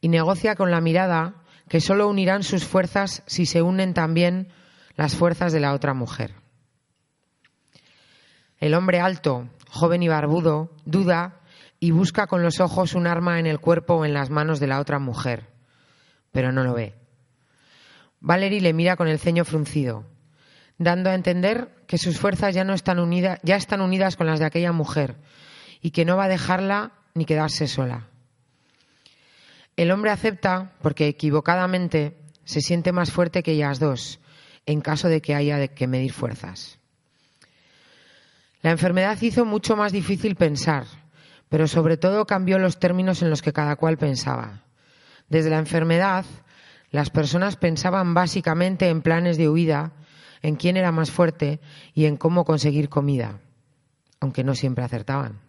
[0.00, 4.48] y negocia con la mirada que solo unirán sus fuerzas si se unen también
[4.96, 6.36] las fuerzas de la otra mujer.
[8.56, 11.42] El hombre alto, joven y barbudo, duda
[11.80, 14.68] y busca con los ojos un arma en el cuerpo o en las manos de
[14.68, 15.50] la otra mujer,
[16.32, 16.94] pero no lo ve.
[18.20, 20.13] Valerie le mira con el ceño fruncido,
[20.78, 24.40] dando a entender que sus fuerzas ya no están unidas, ya están unidas con las
[24.40, 25.16] de aquella mujer
[25.80, 28.08] y que no va a dejarla ni quedarse sola.
[29.76, 34.20] El hombre acepta porque equivocadamente se siente más fuerte que ellas dos
[34.66, 36.78] en caso de que haya que medir fuerzas.
[38.62, 40.86] La enfermedad hizo mucho más difícil pensar
[41.54, 44.64] pero sobre todo cambió los términos en los que cada cual pensaba.
[45.28, 46.24] Desde la enfermedad,
[46.90, 49.92] las personas pensaban básicamente en planes de huida,
[50.44, 51.58] en quién era más fuerte
[51.94, 53.40] y en cómo conseguir comida,
[54.20, 55.40] aunque no siempre acertaban.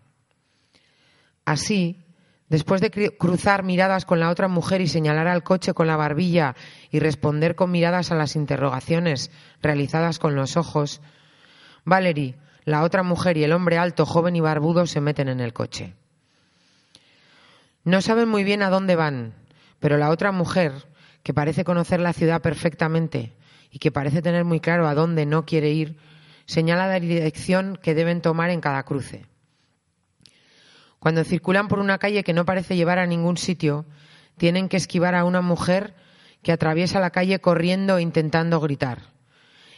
[1.43, 2.01] Así,
[2.47, 6.55] Después de cruzar miradas con la otra mujer y señalar al coche con la barbilla
[6.91, 9.31] y responder con miradas a las interrogaciones
[9.63, 11.01] realizadas con los ojos,
[11.85, 15.53] Valerie, la otra mujer y el hombre alto, joven y barbudo se meten en el
[15.53, 15.95] coche.
[17.83, 19.33] No saben muy bien a dónde van,
[19.79, 20.71] pero la otra mujer,
[21.23, 23.33] que parece conocer la ciudad perfectamente
[23.75, 25.97] y que parece tener muy claro a dónde no quiere ir,
[26.45, 29.25] señala la dirección que deben tomar en cada cruce.
[30.97, 33.85] Cuando circulan por una calle que no parece llevar a ningún sitio,
[34.37, 35.93] tienen que esquivar a una mujer
[36.41, 39.11] que atraviesa la calle corriendo e intentando gritar,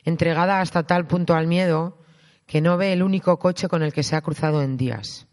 [0.03, 1.97] entregada hasta tal punto al miedo
[2.45, 5.25] que no ve el único coche con el que se ha cruzado en días.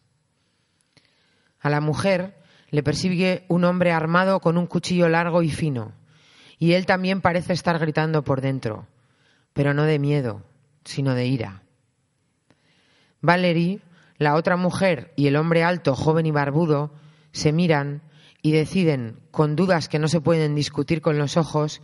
[1.60, 5.92] A la mujer le persigue un hombre armado con un cuchillo largo y fino,
[6.64, 8.86] y él también parece estar gritando por dentro,
[9.52, 10.40] pero no de miedo,
[10.82, 11.60] sino de ira.
[13.20, 13.82] Valerie
[14.16, 16.94] la otra mujer y el hombre alto, joven y barbudo
[17.32, 18.00] se miran
[18.40, 21.82] y deciden, con dudas que no se pueden discutir con los ojos,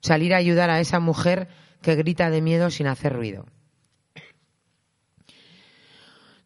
[0.00, 1.48] salir a ayudar a esa mujer
[1.82, 3.44] que grita de miedo sin hacer ruido.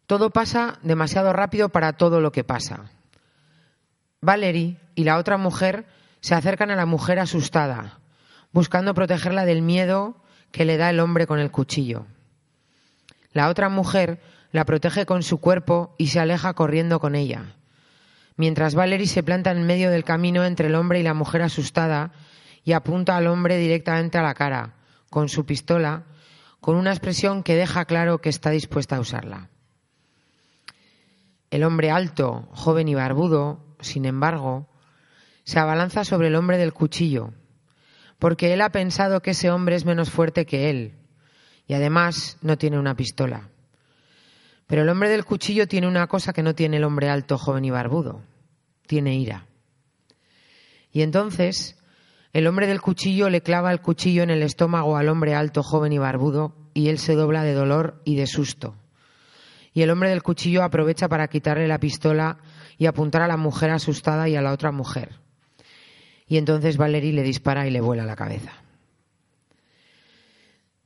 [0.07, 2.91] Todo pasa demasiado rápido para todo lo que pasa.
[4.19, 5.85] Valerie y la otra mujer
[6.21, 7.99] se acercan a la mujer asustada,
[8.51, 12.05] buscando protegerla del miedo que le da el hombre con el cuchillo.
[13.33, 14.19] La otra mujer
[14.51, 17.55] la protege con su cuerpo y se aleja corriendo con ella.
[18.35, 22.11] Mientras Valerie se planta en medio del camino entre el hombre y la mujer asustada
[22.63, 24.75] y apunta al hombre directamente a la cara,
[25.09, 26.03] con su pistola,
[26.59, 29.49] con una expresión que deja claro que está dispuesta a usarla.
[31.49, 34.67] El hombre alto, joven y barbudo, sin embargo,
[35.47, 37.31] se abalanza sobre el hombre del cuchillo,
[38.19, 40.95] porque él ha pensado que ese hombre es menos fuerte que él,
[41.67, 43.47] y además no tiene una pistola.
[44.67, 47.63] Pero el hombre del cuchillo tiene una cosa que no tiene el hombre alto, joven
[47.63, 48.23] y barbudo.
[48.87, 49.45] Tiene ira.
[50.91, 51.77] Y entonces
[52.33, 55.93] el hombre del cuchillo le clava el cuchillo en el estómago al hombre alto, joven
[55.93, 58.75] y barbudo, y él se dobla de dolor y de susto.
[59.73, 62.37] Y el hombre del cuchillo aprovecha para quitarle la pistola
[62.77, 65.25] y apuntar a la mujer asustada y a la otra mujer.
[66.27, 68.51] Y entonces Valerie le dispara y le vuela la cabeza.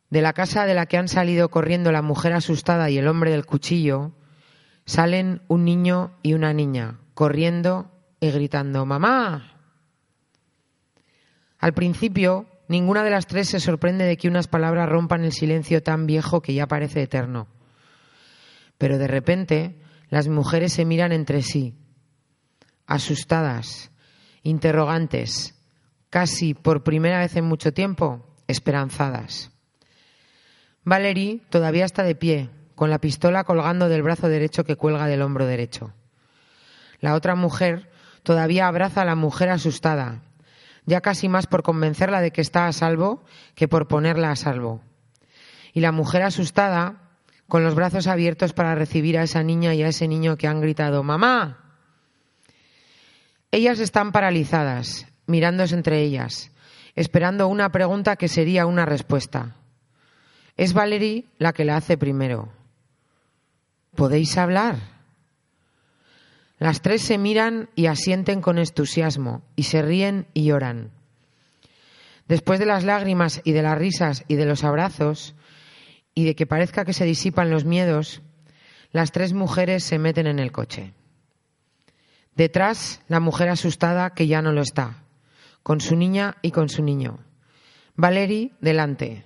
[0.10, 3.32] De la casa de la que han salido corriendo la mujer asustada y el hombre
[3.32, 4.12] del cuchillo,
[4.86, 7.90] salen un niño y una niña, corriendo
[8.20, 9.54] y gritando ¡Mamá!
[11.58, 15.82] Al principio, ninguna de las tres se sorprende de que unas palabras rompan el silencio
[15.82, 17.48] tan viejo que ya parece eterno.
[18.78, 19.80] Pero de repente,
[20.10, 21.76] las mujeres se miran entre sí,
[22.88, 23.91] asustadas,
[24.44, 25.56] interrogantes,
[26.10, 29.52] casi por primera vez en mucho tiempo, esperanzadas.
[30.84, 35.22] Valerie todavía está de pie, con la pistola colgando del brazo derecho que cuelga del
[35.22, 35.94] hombro derecho.
[37.00, 37.90] La otra mujer
[38.24, 40.24] todavía abraza a la mujer asustada,
[40.86, 43.24] ya casi más por convencerla de que está a salvo
[43.56, 44.82] que por ponerla a salvo.
[45.74, 47.12] Y la mujer asustada,
[47.48, 50.62] con los brazos abiertos para recibir a esa niña y a ese niño que han
[50.62, 51.71] gritado ¡Mamá!
[53.52, 56.52] Ellas están paralizadas, mirándose entre ellas,
[56.96, 59.58] esperando una pregunta que sería una respuesta.
[60.56, 62.54] Es Valerie la que la hace primero.
[63.96, 64.78] ¿Podéis hablar?
[66.60, 70.92] Las tres se miran y asienten con entusiasmo, y se ríen y lloran.
[72.28, 75.36] Después de las lágrimas y de las risas y de los abrazos,
[76.14, 78.22] y de que parezca que se disipan los miedos,
[78.92, 80.94] las tres mujeres se meten en el coche.
[82.36, 85.04] Detrás, la mujer asustada que ya no lo está,
[85.64, 87.20] con su niña y con su niño.
[87.96, 89.26] Valerie delante,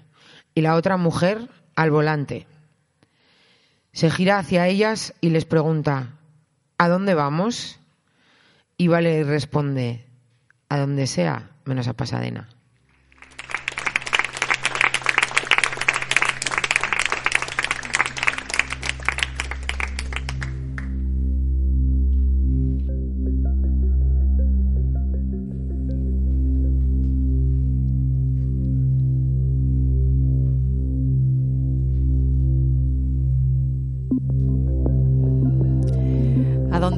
[0.54, 2.48] y la otra mujer al volante.
[3.92, 6.16] Se gira hacia ellas y les pregunta,
[6.78, 7.80] ¿A dónde vamos?
[8.78, 10.06] Y Vale responde,
[10.68, 12.50] a donde sea, menos a Pasadena.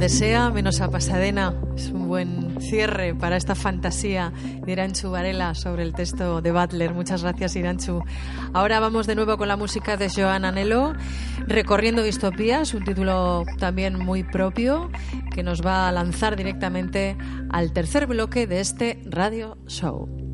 [0.10, 1.54] Sea, menos a Pasadena.
[1.76, 4.32] Es un buen cierre para esta fantasía
[4.66, 6.94] de Iranchu Varela sobre el texto de Butler.
[6.94, 8.04] Muchas gracias, Iranchu.
[8.54, 10.94] Ahora vamos de nuevo con la música de Joan Anelo,
[11.48, 14.90] Recorriendo Distopías, un título también muy propio
[15.34, 17.18] que nos va a lanzar directamente
[17.50, 20.27] al tercer bloque de este radio show.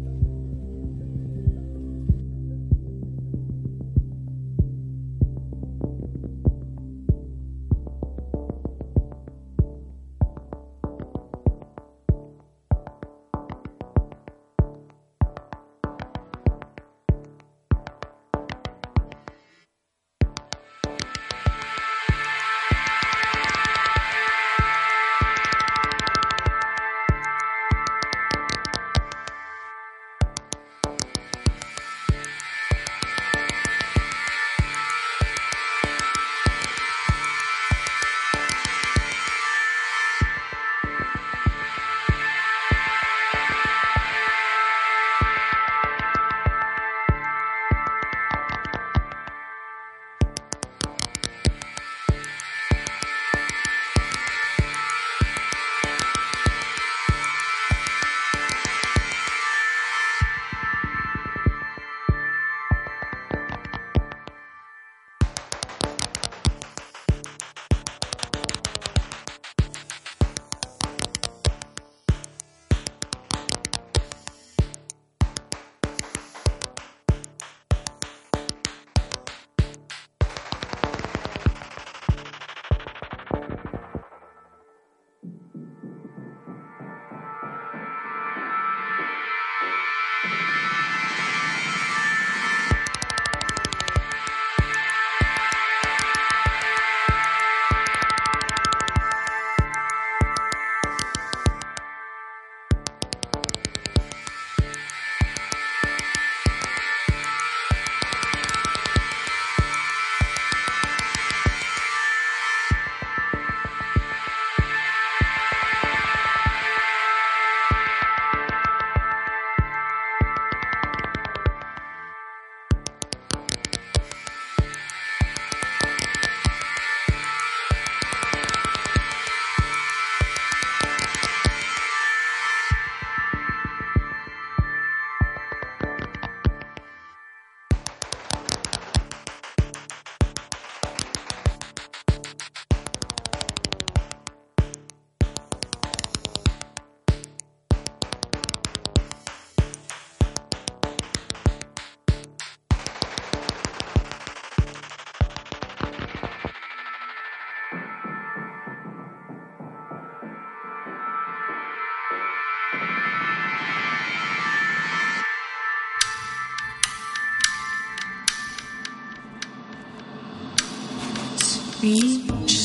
[171.84, 172.56] Speech.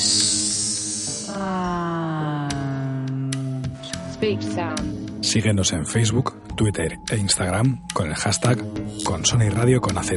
[4.12, 5.24] Speech Sound.
[5.24, 8.64] Síguenos en Facebook, Twitter e Instagram con el hashtag
[9.02, 10.12] con Sony Radio con AZ.